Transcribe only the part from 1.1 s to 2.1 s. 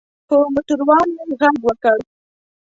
یې غږ وکړ.